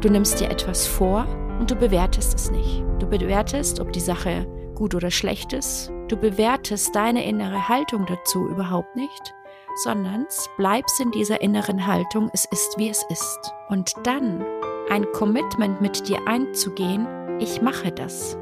[0.00, 1.26] Du nimmst dir etwas vor
[1.58, 2.84] und du bewertest es nicht.
[3.00, 5.90] Du bewertest, ob die Sache gut oder schlecht ist.
[6.06, 9.34] Du bewertest deine innere Haltung dazu überhaupt nicht,
[9.82, 10.24] sondern
[10.56, 13.52] bleibst in dieser inneren Haltung, es ist wie es ist.
[13.70, 14.44] Und dann
[14.88, 17.08] ein Commitment mit dir einzugehen,
[17.40, 18.38] ich mache das.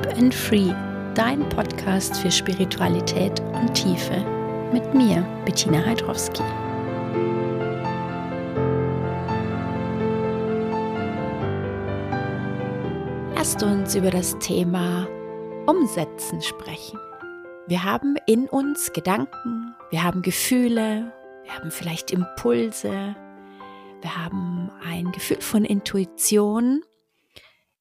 [0.00, 0.72] Deep and Free,
[1.14, 4.24] dein Podcast für Spiritualität und Tiefe.
[4.72, 6.42] Mit mir, Bettina Heidrowski.
[13.34, 15.06] Lasst uns über das Thema
[15.66, 16.98] Umsetzen sprechen.
[17.66, 21.12] Wir haben in uns Gedanken, wir haben Gefühle,
[21.44, 23.14] wir haben vielleicht Impulse,
[24.00, 26.82] wir haben ein Gefühl von Intuition.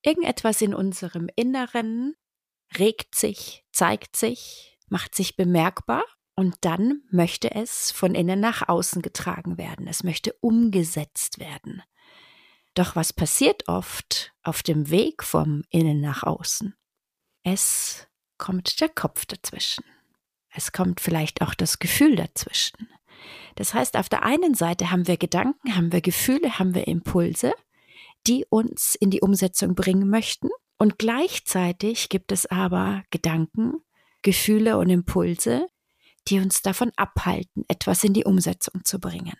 [0.01, 2.15] Irgendetwas in unserem Inneren
[2.77, 6.03] regt sich, zeigt sich, macht sich bemerkbar
[6.35, 9.87] und dann möchte es von innen nach außen getragen werden.
[9.87, 11.83] Es möchte umgesetzt werden.
[12.75, 16.75] Doch was passiert oft auf dem Weg vom Innen nach außen?
[17.43, 19.83] Es kommt der Kopf dazwischen.
[20.51, 22.87] Es kommt vielleicht auch das Gefühl dazwischen.
[23.55, 27.53] Das heißt, auf der einen Seite haben wir Gedanken, haben wir Gefühle, haben wir Impulse,
[28.27, 30.49] die uns in die Umsetzung bringen möchten.
[30.77, 33.83] Und gleichzeitig gibt es aber Gedanken,
[34.21, 35.67] Gefühle und Impulse,
[36.27, 39.37] die uns davon abhalten, etwas in die Umsetzung zu bringen.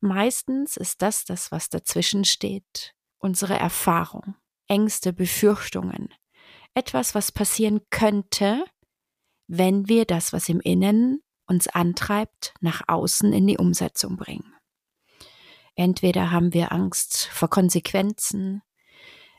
[0.00, 4.34] Meistens ist das das, was dazwischen steht, unsere Erfahrung,
[4.68, 6.12] Ängste, Befürchtungen,
[6.74, 8.64] etwas, was passieren könnte,
[9.46, 14.53] wenn wir das, was im Innen uns antreibt, nach außen in die Umsetzung bringen.
[15.74, 18.62] Entweder haben wir Angst vor Konsequenzen,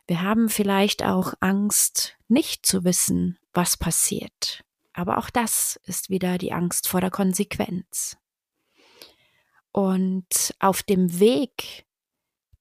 [0.07, 4.63] wir haben vielleicht auch Angst, nicht zu wissen, was passiert.
[4.93, 8.17] Aber auch das ist wieder die Angst vor der Konsequenz.
[9.71, 11.85] Und auf dem Weg,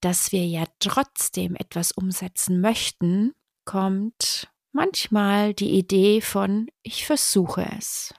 [0.01, 3.35] dass wir ja trotzdem etwas umsetzen möchten,
[3.65, 8.15] kommt manchmal die Idee von, ich versuche es.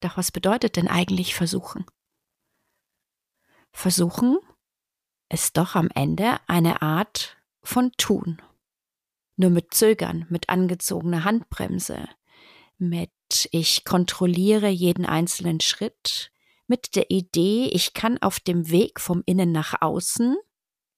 [0.00, 1.86] Doch was bedeutet denn eigentlich versuchen?
[3.72, 4.38] Versuchen
[5.28, 8.40] ist doch am Ende eine Art von tun.
[9.36, 12.08] Nur mit Zögern, mit angezogener Handbremse,
[12.78, 13.10] mit
[13.50, 16.30] ich kontrolliere jeden einzelnen Schritt,
[16.66, 20.36] mit der Idee, ich kann auf dem Weg vom Innen nach außen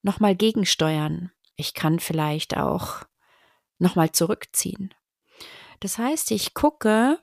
[0.01, 1.31] nochmal gegensteuern.
[1.55, 3.03] Ich kann vielleicht auch
[3.77, 4.93] nochmal zurückziehen.
[5.79, 7.19] Das heißt, ich gucke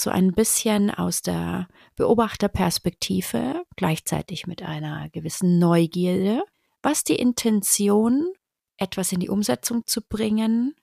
[0.00, 6.42] so ein bisschen aus der Beobachterperspektive, gleichzeitig mit einer gewissen Neugierde,
[6.82, 8.32] was die Intention,
[8.76, 10.74] etwas in die Umsetzung zu bringen,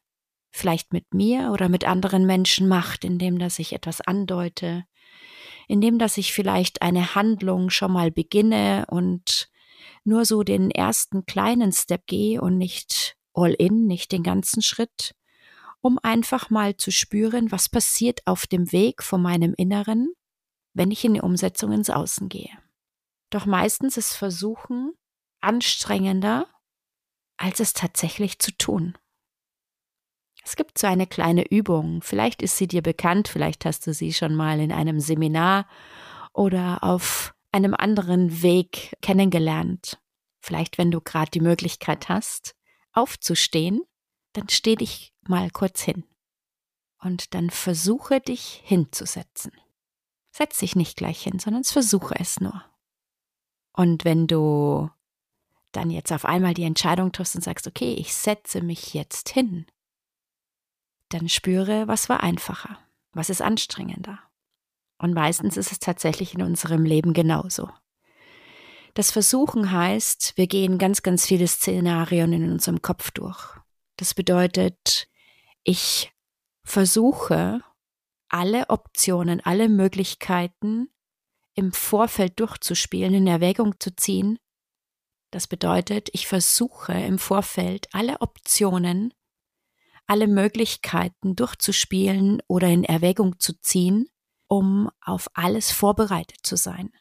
[0.51, 4.85] vielleicht mit mir oder mit anderen Menschen macht, indem dass ich etwas andeute,
[5.67, 9.50] indem dass ich vielleicht eine Handlung schon mal beginne und
[10.03, 15.13] nur so den ersten kleinen Step gehe und nicht all in, nicht den ganzen Schritt,
[15.87, 20.11] um einfach mal zu spüren, was passiert auf dem Weg von meinem Inneren,
[20.73, 22.51] wenn ich in die Umsetzung ins Außen gehe.
[23.29, 24.91] Doch meistens ist Versuchen
[25.39, 26.45] anstrengender,
[27.37, 28.97] als es tatsächlich zu tun.
[30.43, 34.11] Es gibt so eine kleine Übung, vielleicht ist sie dir bekannt, vielleicht hast du sie
[34.11, 35.69] schon mal in einem Seminar
[36.33, 39.99] oder auf einem anderen Weg kennengelernt.
[40.41, 42.55] Vielleicht, wenn du gerade die Möglichkeit hast,
[42.91, 43.83] aufzustehen,
[44.37, 46.03] dann steh dich mal kurz hin
[47.01, 49.51] und dann versuche dich hinzusetzen.
[50.31, 52.63] Setz dich nicht gleich hin, sondern versuche es nur.
[53.73, 54.91] Und wenn du
[55.71, 59.65] dann jetzt auf einmal die Entscheidung triffst und sagst, okay, ich setze mich jetzt hin,
[61.09, 62.77] dann spüre, was war einfacher,
[63.13, 64.19] was ist anstrengender.
[64.99, 67.71] Und meistens ist es tatsächlich in unserem Leben genauso.
[68.93, 73.57] Das Versuchen heißt, wir gehen ganz, ganz viele Szenarien in unserem Kopf durch.
[73.97, 75.07] Das bedeutet,
[75.63, 76.11] ich
[76.63, 77.61] versuche,
[78.29, 80.89] alle Optionen, alle Möglichkeiten
[81.55, 84.39] im Vorfeld durchzuspielen, in Erwägung zu ziehen.
[85.31, 89.13] Das bedeutet, ich versuche im Vorfeld alle Optionen
[90.07, 94.09] alle Möglichkeiten durchzuspielen oder in Erwägung zu ziehen,
[94.47, 96.91] um auf alles vorbereitet zu sein,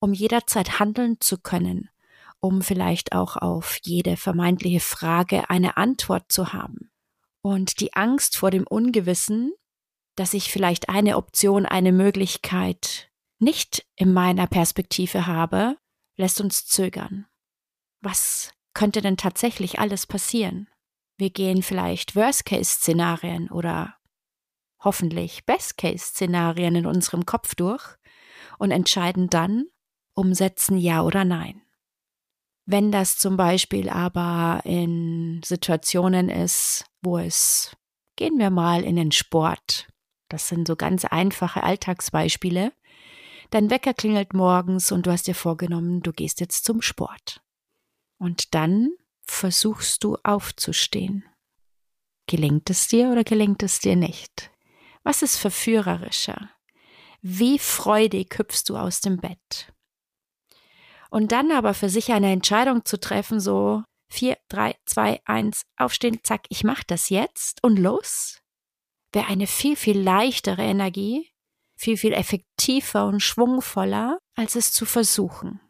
[0.00, 1.90] um jederzeit handeln zu können,
[2.40, 6.90] um vielleicht auch auf jede vermeintliche Frage eine Antwort zu haben.
[7.42, 9.52] Und die Angst vor dem Ungewissen,
[10.16, 15.76] dass ich vielleicht eine Option, eine Möglichkeit nicht in meiner Perspektive habe,
[16.16, 17.26] lässt uns zögern.
[18.00, 20.68] Was könnte denn tatsächlich alles passieren?
[21.16, 23.96] Wir gehen vielleicht Worst-Case-Szenarien oder
[24.80, 27.96] hoffentlich Best-Case-Szenarien in unserem Kopf durch
[28.58, 29.66] und entscheiden dann,
[30.14, 31.62] umsetzen ja oder nein.
[32.70, 37.74] Wenn das zum Beispiel aber in Situationen ist, wo es,
[38.16, 39.88] gehen wir mal in den Sport,
[40.28, 42.74] das sind so ganz einfache Alltagsbeispiele,
[43.48, 47.40] dein Wecker klingelt morgens und du hast dir vorgenommen, du gehst jetzt zum Sport.
[48.18, 48.90] Und dann
[49.22, 51.24] versuchst du aufzustehen.
[52.26, 54.50] Gelingt es dir oder gelingt es dir nicht?
[55.04, 56.50] Was ist verführerischer?
[57.22, 59.72] Wie freudig hüpfst du aus dem Bett?
[61.10, 66.20] Und dann aber für sich eine Entscheidung zu treffen, so vier, drei, zwei, eins, aufstehen,
[66.22, 68.40] zack, ich mach das jetzt und los,
[69.12, 71.30] wäre eine viel, viel leichtere Energie,
[71.76, 75.60] viel, viel effektiver und schwungvoller, als es zu versuchen.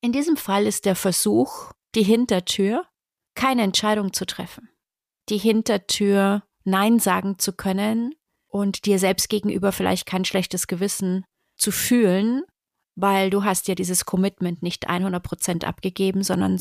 [0.00, 2.86] In diesem Fall ist der Versuch, die Hintertür,
[3.34, 4.68] keine Entscheidung zu treffen.
[5.28, 8.14] Die Hintertür, Nein sagen zu können
[8.48, 11.24] und dir selbst gegenüber vielleicht kein schlechtes Gewissen
[11.56, 12.44] zu fühlen,
[12.96, 16.60] weil du hast ja dieses Commitment nicht 100 Prozent abgegeben, sondern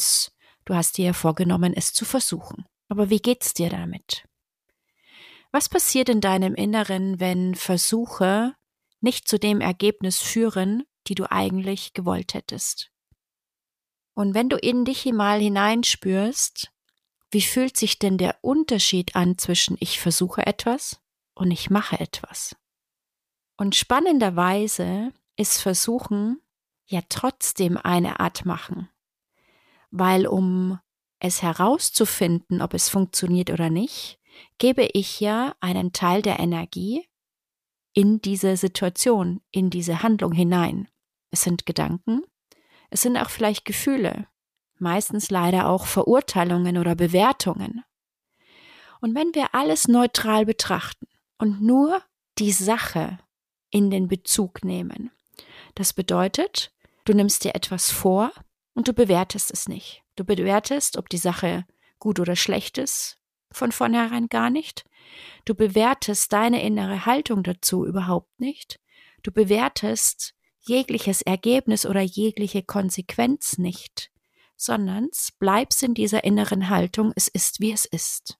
[0.66, 2.66] du hast dir vorgenommen, es zu versuchen.
[2.90, 4.28] Aber wie geht's dir damit?
[5.52, 8.54] Was passiert in deinem Inneren, wenn Versuche
[9.00, 12.92] nicht zu dem Ergebnis führen, die du eigentlich gewollt hättest?
[14.14, 16.72] Und wenn du in dich mal hineinspürst,
[17.31, 21.02] wie fühlt sich denn der Unterschied an zwischen ich versuche etwas
[21.34, 22.56] und ich mache etwas?
[23.58, 26.42] Und spannenderweise ist Versuchen
[26.86, 28.90] ja trotzdem eine Art Machen,
[29.92, 30.80] weil um
[31.20, 34.20] es herauszufinden, ob es funktioniert oder nicht,
[34.58, 37.08] gebe ich ja einen Teil der Energie
[37.94, 40.90] in diese Situation, in diese Handlung hinein.
[41.32, 42.22] Es sind Gedanken,
[42.90, 44.28] es sind auch vielleicht Gefühle,
[44.78, 47.84] meistens leider auch Verurteilungen oder Bewertungen.
[49.02, 51.08] Und wenn wir alles neutral betrachten
[51.38, 52.02] und nur
[52.38, 53.18] die Sache
[53.70, 55.12] in den Bezug nehmen,
[55.75, 56.72] das bedeutet,
[57.06, 58.31] du nimmst dir etwas vor
[58.74, 60.04] und du bewertest es nicht.
[60.16, 61.66] Du bewertest, ob die Sache
[62.00, 63.19] gut oder schlecht ist,
[63.51, 64.86] von vornherein gar nicht.
[65.45, 68.80] Du bewertest deine innere Haltung dazu überhaupt nicht.
[69.24, 74.12] Du bewertest jegliches Ergebnis oder jegliche Konsequenz nicht,
[74.56, 78.38] sondern bleibst in dieser inneren Haltung, es ist wie es ist.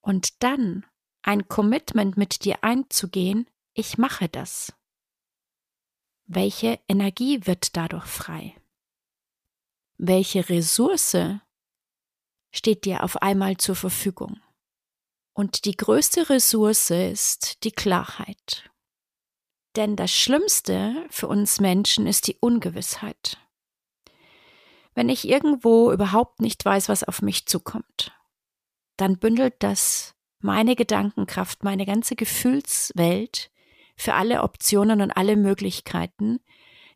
[0.00, 0.84] Und dann
[1.22, 4.74] ein Commitment mit dir einzugehen, ich mache das.
[6.34, 8.56] Welche Energie wird dadurch frei?
[9.98, 11.14] Welche Ressource
[12.50, 14.40] steht dir auf einmal zur Verfügung?
[15.34, 18.70] Und die größte Ressource ist die Klarheit.
[19.76, 23.36] Denn das Schlimmste für uns Menschen ist die Ungewissheit.
[24.94, 28.18] Wenn ich irgendwo überhaupt nicht weiß, was auf mich zukommt,
[28.96, 33.51] dann bündelt das meine Gedankenkraft, meine ganze Gefühlswelt
[33.96, 36.40] für alle Optionen und alle Möglichkeiten,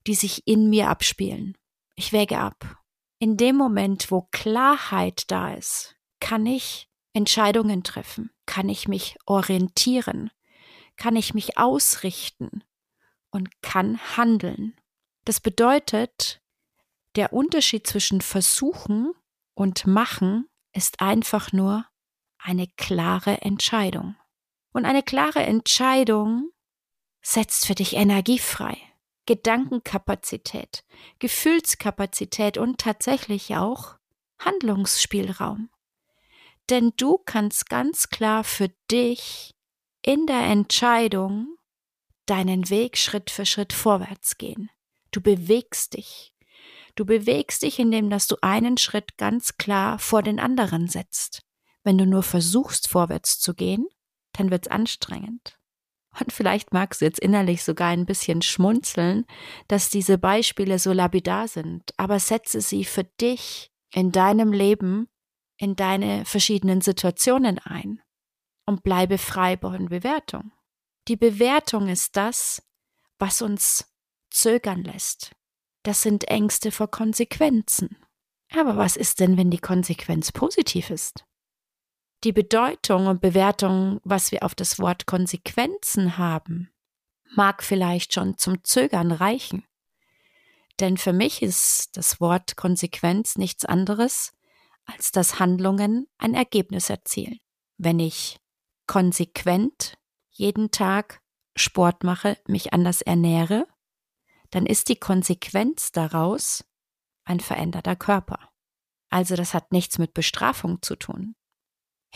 [0.06, 1.56] die sich in mir abspielen.
[1.94, 2.76] Ich wäge ab.
[3.18, 10.30] In dem Moment, wo Klarheit da ist, kann ich Entscheidungen treffen, kann ich mich orientieren,
[10.96, 12.62] kann ich mich ausrichten
[13.30, 14.74] und kann handeln.
[15.24, 16.42] Das bedeutet,
[17.16, 19.12] der Unterschied zwischen versuchen
[19.54, 21.86] und machen ist einfach nur
[22.38, 24.14] eine klare Entscheidung.
[24.72, 26.50] Und eine klare Entscheidung
[27.26, 28.78] setzt für dich Energie frei,
[29.26, 30.84] Gedankenkapazität,
[31.18, 33.96] Gefühlskapazität und tatsächlich auch
[34.38, 35.68] Handlungsspielraum.
[36.70, 39.54] Denn du kannst ganz klar für dich
[40.02, 41.56] in der Entscheidung
[42.26, 44.70] deinen Weg Schritt für Schritt vorwärts gehen.
[45.10, 46.32] Du bewegst dich.
[46.94, 51.42] Du bewegst dich, indem dass du einen Schritt ganz klar vor den anderen setzt.
[51.82, 53.86] Wenn du nur versuchst, vorwärts zu gehen,
[54.32, 55.58] dann wird's anstrengend.
[56.18, 59.26] Und vielleicht magst du jetzt innerlich sogar ein bisschen schmunzeln,
[59.68, 65.08] dass diese Beispiele so lapidar sind, aber setze sie für dich in deinem Leben,
[65.58, 68.02] in deine verschiedenen Situationen ein
[68.66, 70.52] und bleibe frei von Bewertung.
[71.08, 72.62] Die Bewertung ist das,
[73.18, 73.92] was uns
[74.30, 75.32] zögern lässt.
[75.82, 77.96] Das sind Ängste vor Konsequenzen.
[78.54, 81.25] Aber was ist denn, wenn die Konsequenz positiv ist?
[82.24, 86.70] Die Bedeutung und Bewertung, was wir auf das Wort Konsequenzen haben,
[87.34, 89.64] mag vielleicht schon zum Zögern reichen.
[90.80, 94.32] Denn für mich ist das Wort Konsequenz nichts anderes,
[94.84, 97.38] als dass Handlungen ein Ergebnis erzielen.
[97.78, 98.38] Wenn ich
[98.86, 99.98] konsequent
[100.30, 101.20] jeden Tag
[101.56, 103.66] Sport mache, mich anders ernähre,
[104.50, 106.64] dann ist die Konsequenz daraus
[107.24, 108.50] ein veränderter Körper.
[109.08, 111.34] Also das hat nichts mit Bestrafung zu tun.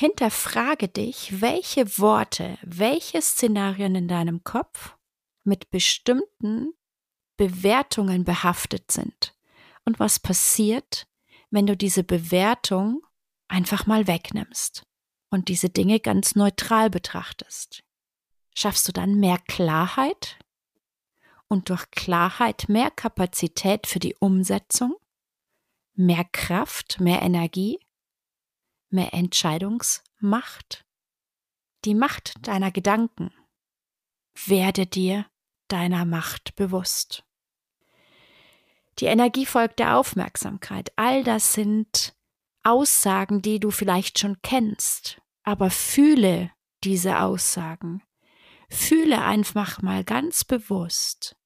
[0.00, 4.96] Hinterfrage dich, welche Worte, welche Szenarien in deinem Kopf
[5.44, 6.72] mit bestimmten
[7.36, 9.36] Bewertungen behaftet sind.
[9.84, 11.06] Und was passiert,
[11.50, 13.02] wenn du diese Bewertung
[13.46, 14.86] einfach mal wegnimmst
[15.28, 17.84] und diese Dinge ganz neutral betrachtest.
[18.54, 20.38] Schaffst du dann mehr Klarheit?
[21.46, 24.96] Und durch Klarheit mehr Kapazität für die Umsetzung,
[25.92, 27.78] mehr Kraft, mehr Energie,
[28.92, 30.84] mehr Entscheidungsmacht,
[31.84, 33.32] die Macht deiner Gedanken.
[34.46, 35.26] Werde dir
[35.68, 37.24] deiner Macht bewusst.
[38.98, 40.92] Die Energie folgt der Aufmerksamkeit.
[40.96, 42.14] All das sind
[42.62, 46.50] Aussagen, die du vielleicht schon kennst, aber fühle
[46.84, 48.02] diese Aussagen.
[48.68, 51.36] Fühle einfach mal ganz bewusst,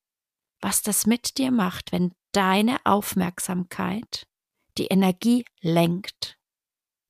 [0.61, 4.27] was das mit dir macht, wenn deine Aufmerksamkeit
[4.77, 6.37] die Energie lenkt.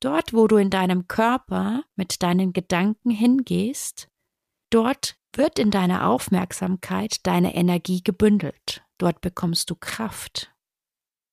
[0.04, 4.11] Dort, wo du in deinem Körper mit deinen Gedanken hingehst,
[4.68, 8.84] dort wird in deiner Aufmerksamkeit deine Energie gebündelt.
[8.99, 10.54] Dort bekommst du Kraft.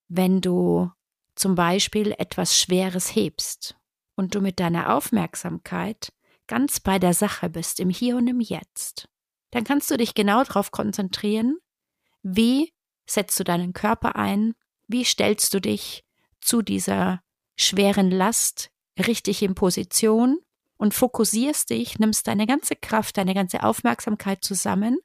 [0.08, 0.90] Wenn du
[1.34, 3.76] zum Beispiel etwas Schweres hebst
[4.16, 6.10] und du mit deiner Aufmerksamkeit
[6.46, 9.06] ganz bei der Sache bist, im Hier und im Jetzt,
[9.50, 11.58] dann kannst du dich genau darauf konzentrieren,
[12.22, 12.72] wie
[13.04, 14.54] setzt du deinen Körper ein,
[14.88, 16.06] wie stellst du dich
[16.40, 17.20] zu dieser
[17.62, 20.38] schweren Last richtig in Position
[20.76, 24.98] und fokussierst dich, nimmst deine ganze Kraft, deine ganze Aufmerksamkeit zusammen,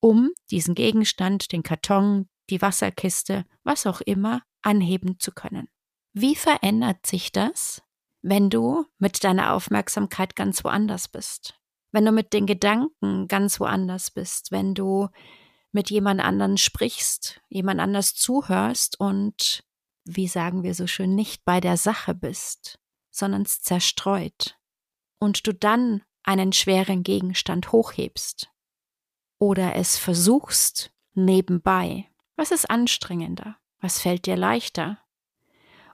[0.00, 5.68] um diesen Gegenstand, den Karton, die Wasserkiste, was auch immer, anheben zu können.
[6.12, 7.82] Wie verändert sich das,
[8.22, 11.54] wenn du mit deiner Aufmerksamkeit ganz woanders bist?
[11.92, 15.08] Wenn du mit den Gedanken ganz woanders bist, wenn du
[15.72, 19.62] mit jemand anderen sprichst, jemand anders zuhörst und,
[20.06, 22.78] wie sagen wir so schön, nicht bei der Sache bist,
[23.10, 24.56] sondern zerstreut
[25.18, 28.50] und du dann einen schweren Gegenstand hochhebst
[29.38, 32.08] oder es versuchst nebenbei.
[32.36, 33.56] Was ist anstrengender?
[33.80, 34.98] Was fällt dir leichter?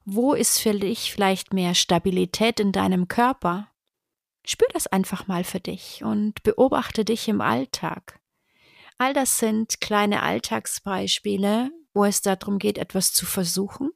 [0.04, 3.68] Wo ist für dich vielleicht mehr Stabilität in deinem Körper?
[4.44, 8.20] Spür das einfach mal für dich und beobachte dich im Alltag.
[8.98, 13.92] All das sind kleine Alltagsbeispiele, wo es darum geht, etwas zu versuchen,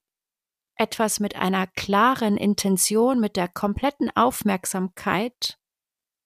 [0.77, 5.59] etwas mit einer klaren Intention, mit der kompletten Aufmerksamkeit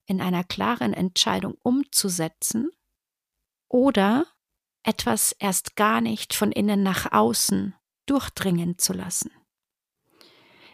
[0.07, 2.71] in einer klaren Entscheidung umzusetzen
[3.69, 4.27] oder
[4.83, 7.75] etwas erst gar nicht von innen nach außen
[8.07, 9.31] durchdringen zu lassen.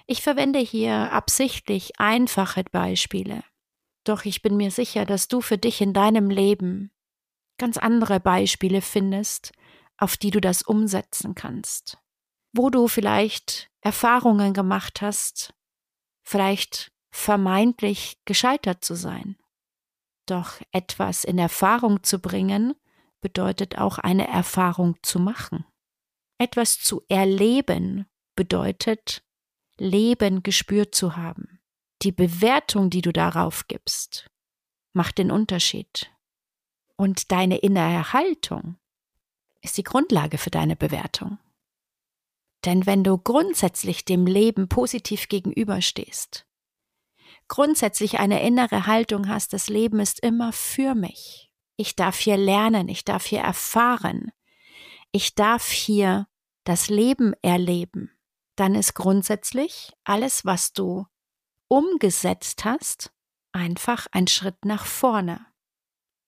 [0.06, 3.42] Ich verwende hier absichtlich einfache Beispiele,
[4.04, 6.92] doch ich bin mir sicher, dass du für dich in deinem Leben
[7.58, 9.52] ganz andere Beispiele findest,
[9.98, 11.98] auf die du das umsetzen kannst,
[12.56, 15.54] wo du vielleicht Erfahrungen gemacht hast,
[16.22, 19.36] vielleicht vermeintlich gescheitert zu sein.
[20.26, 22.74] Doch etwas in Erfahrung zu bringen,
[23.20, 25.64] bedeutet auch eine Erfahrung zu machen.
[26.38, 29.22] Etwas zu erleben bedeutet,
[29.78, 31.60] Leben gespürt zu haben.
[32.02, 34.30] Die Bewertung, die du darauf gibst,
[34.92, 36.10] macht den Unterschied.
[36.96, 38.76] Und deine innere Haltung
[39.60, 41.38] ist die Grundlage für deine Bewertung.
[42.66, 46.46] Denn wenn du grundsätzlich dem Leben positiv gegenüberstehst,
[47.46, 52.88] grundsätzlich eine innere Haltung hast, das Leben ist immer für mich, ich darf hier lernen,
[52.88, 54.32] ich darf hier erfahren,
[55.12, 56.26] ich darf hier
[56.64, 58.10] das Leben erleben,
[58.56, 61.06] dann ist grundsätzlich alles, was du
[61.68, 63.12] umgesetzt hast,
[63.52, 65.46] einfach ein Schritt nach vorne.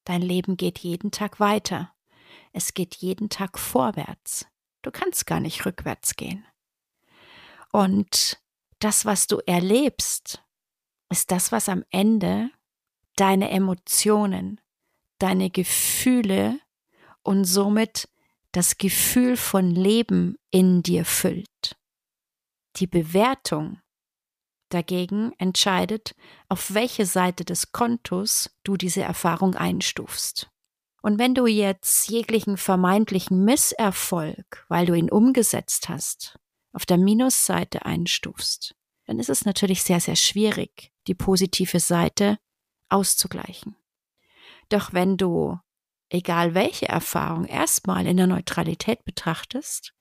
[0.05, 1.93] Dein Leben geht jeden Tag weiter.
[2.53, 4.47] Es geht jeden Tag vorwärts.
[4.83, 6.47] Du kannst gar nicht rückwärts gehen.
[7.73, 8.41] Und
[8.79, 10.43] das, was du erlebst,
[11.11, 12.51] ist das, was am Ende
[13.17, 14.61] deine Emotionen,
[15.19, 16.61] deine Gefühle
[17.23, 18.09] und somit
[18.53, 21.77] das Gefühl von Leben in dir füllt.
[22.77, 23.81] Die Bewertung
[24.69, 26.15] dagegen entscheidet,
[26.49, 30.51] auf welche Seite des Kontos du diese Erfahrung einstufst.
[31.03, 36.39] Und wenn du jetzt jeglichen vermeintlichen Misserfolg, weil du ihn umgesetzt hast,
[36.73, 38.75] auf der Minusseite einstufst,
[39.07, 42.39] dann ist es natürlich sehr, sehr schwierig, die positive Seite
[42.89, 43.77] auszugleichen.
[44.69, 45.59] Doch wenn du,
[46.11, 49.95] egal welche Erfahrung, erstmal in der Neutralität betrachtest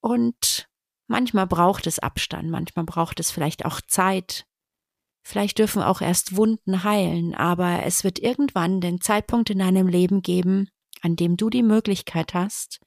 [0.00, 0.68] und
[1.06, 4.46] manchmal braucht es Abstand, manchmal braucht es vielleicht auch Zeit,
[5.24, 10.22] vielleicht dürfen auch erst Wunden heilen, aber es wird irgendwann den Zeitpunkt in deinem Leben
[10.22, 10.68] geben,
[11.00, 12.80] an dem du die Möglichkeit hast,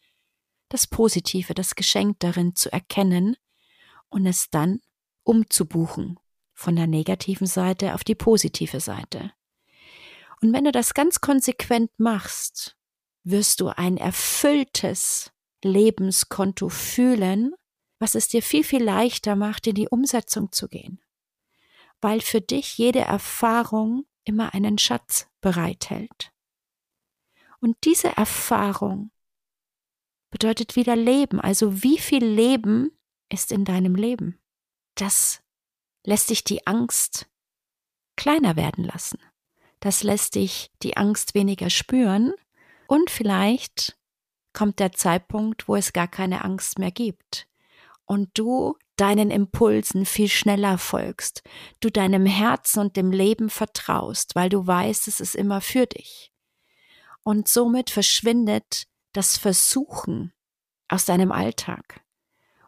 [0.70, 3.36] das Positive, das Geschenk darin zu erkennen
[4.10, 4.80] und es dann
[5.24, 6.20] umzubuchen,
[6.54, 9.32] von der negativen Seite auf die positive Seite.
[10.42, 12.78] Und wenn du das ganz konsequent machst,
[13.24, 15.32] wirst du ein erfülltes
[15.64, 17.54] Lebenskonto fühlen,
[18.00, 21.02] was es dir viel, viel leichter macht, in die Umsetzung zu gehen.
[22.02, 26.32] Weil für dich jede Erfahrung immer einen Schatz bereithält.
[27.60, 29.12] Und diese Erfahrung
[30.30, 31.40] bedeutet wieder Leben.
[31.40, 32.92] Also wie viel Leben
[33.30, 34.40] ist in deinem Leben?
[34.96, 35.42] Das
[36.06, 37.28] lässt dich die Angst
[38.16, 39.20] kleiner werden lassen.
[39.80, 42.34] Das lässt dich die Angst weniger spüren
[42.88, 43.98] und vielleicht
[44.54, 47.47] kommt der Zeitpunkt, wo es gar keine Angst mehr gibt
[48.08, 51.44] und du deinen Impulsen viel schneller folgst,
[51.82, 56.32] du deinem Herzen und dem Leben vertraust, weil du weißt, es ist immer für dich.
[57.24, 60.34] Und somit verschwindet das Versuchen
[60.88, 62.02] aus deinem Alltag.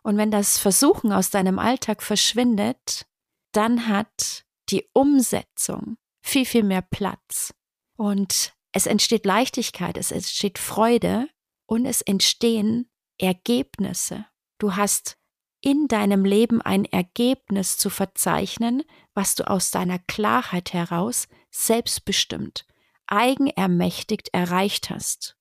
[0.03, 3.07] Und wenn das Versuchen aus deinem Alltag verschwindet,
[3.51, 7.53] dann hat die Umsetzung viel, viel mehr Platz.
[7.95, 11.27] Und es entsteht Leichtigkeit, es entsteht Freude
[11.65, 14.25] und es entstehen Ergebnisse.
[14.57, 15.18] Du hast
[15.61, 22.65] in deinem Leben ein Ergebnis zu verzeichnen, was du aus deiner Klarheit heraus selbstbestimmt,
[23.07, 25.35] eigenermächtigt erreicht hast.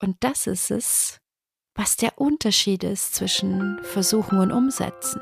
[0.00, 1.20] Und das ist es,
[1.74, 5.20] was der Unterschied ist zwischen Versuchen und Umsetzen.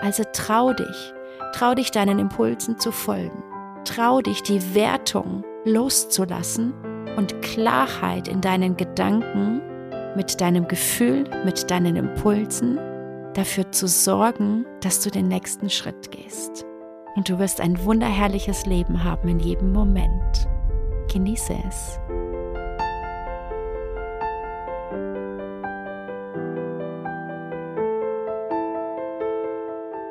[0.00, 1.12] Also trau dich,
[1.54, 3.42] trau dich deinen Impulsen zu folgen,
[3.84, 6.74] trau dich die Wertung loszulassen
[7.16, 9.62] und Klarheit in deinen Gedanken
[10.16, 12.78] mit deinem Gefühl, mit deinen Impulsen
[13.36, 16.64] dafür zu sorgen, dass du den nächsten Schritt gehst.
[17.16, 20.48] Und du wirst ein wunderherrliches Leben haben in jedem Moment.
[21.12, 21.98] Genieße es.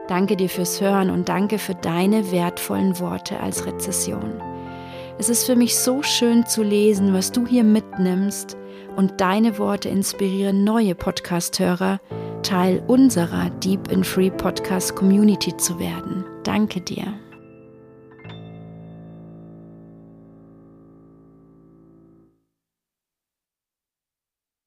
[0.07, 4.39] Danke dir fürs Hören und danke für deine wertvollen Worte als Rezession.
[5.17, 8.55] Es ist für mich so schön zu lesen, was du hier mitnimmst
[8.95, 11.99] und deine Worte inspirieren neue Podcast-Hörer,
[12.45, 16.23] Teil unserer Deep in Free Podcast Community zu werden.
[16.43, 17.11] Danke dir.